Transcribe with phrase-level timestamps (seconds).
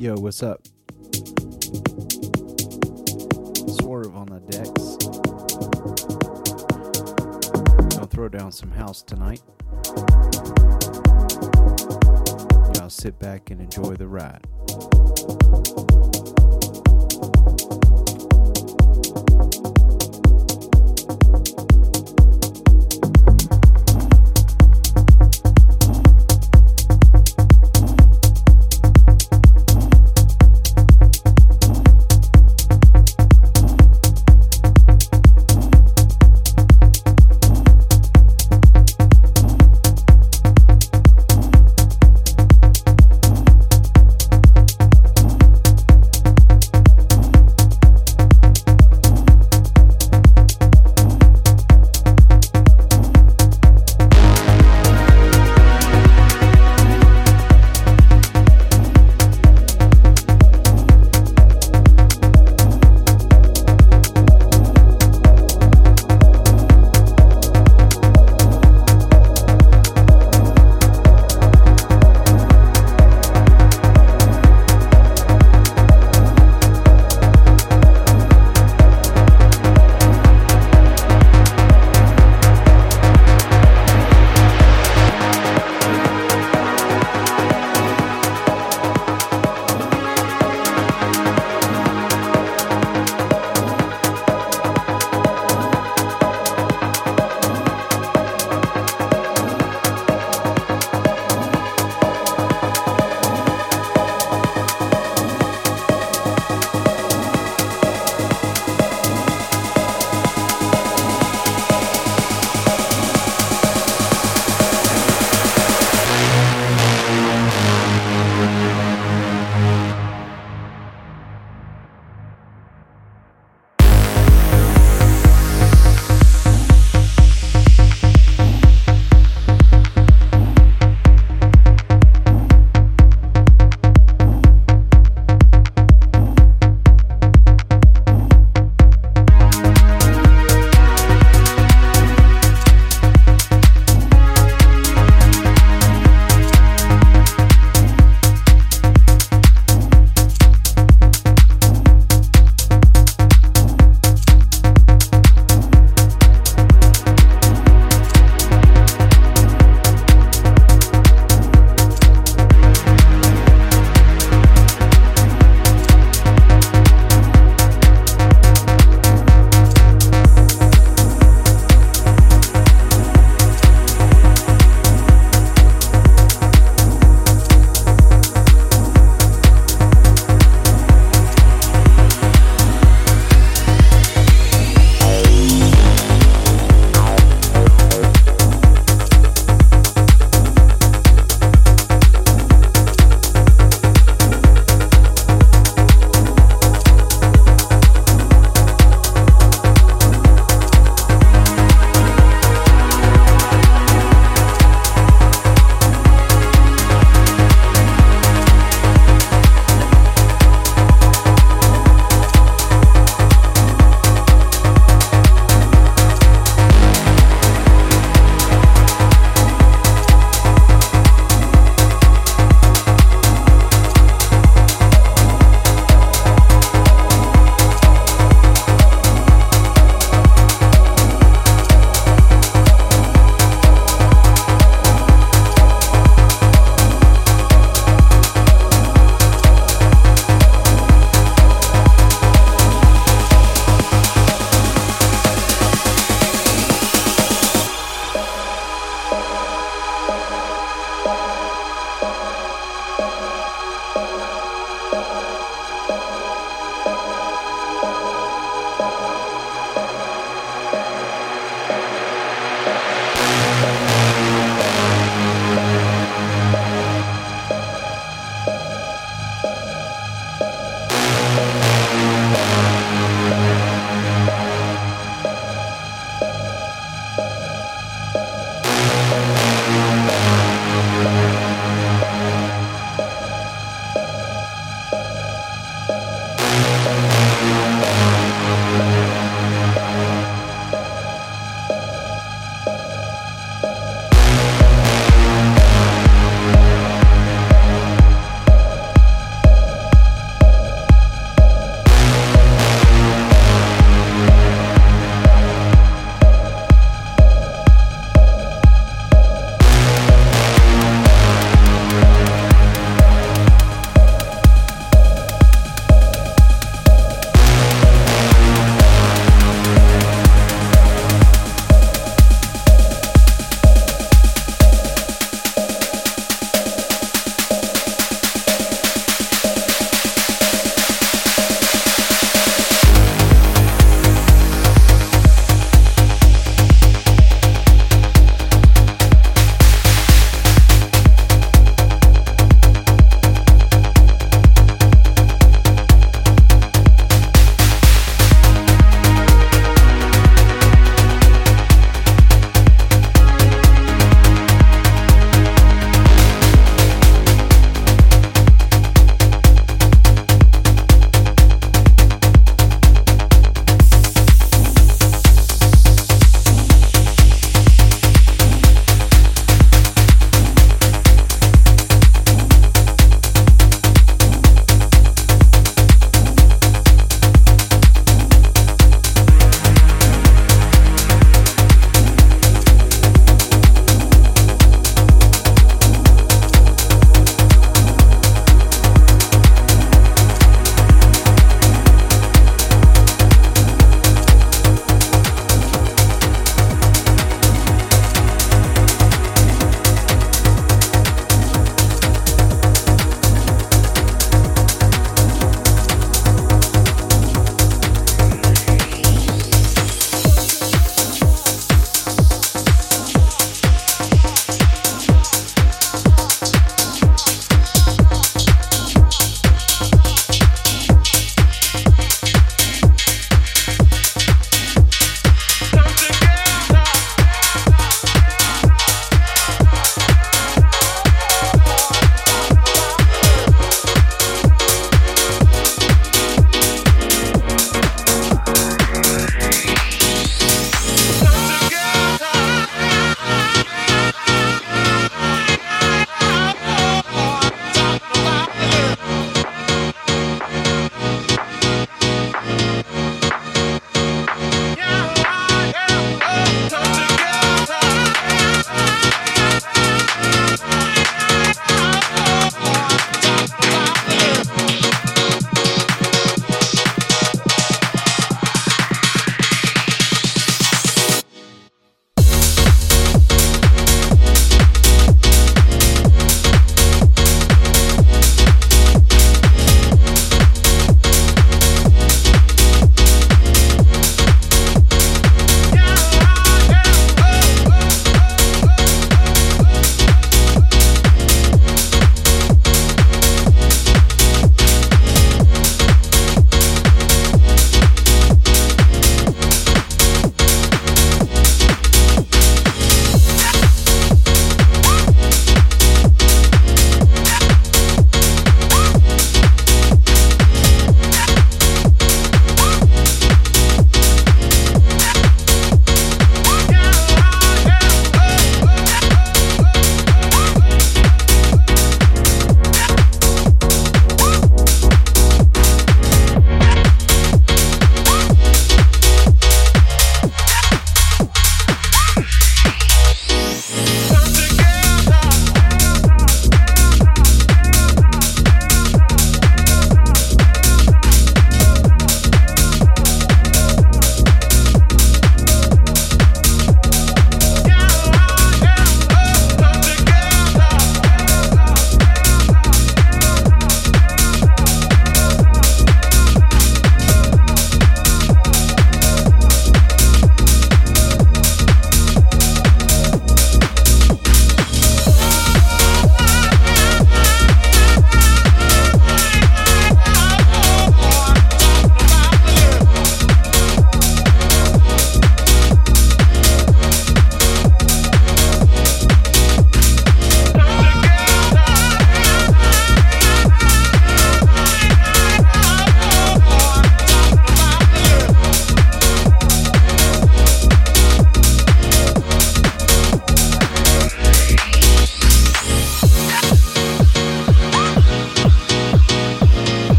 [0.00, 0.66] Yo, what's up?
[3.82, 4.96] Swerve on the decks.
[7.94, 9.42] Gonna throw down some house tonight.
[12.76, 14.46] Y'all sit back and enjoy the ride.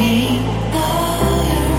[0.00, 0.40] Me
[0.72, 1.69] down.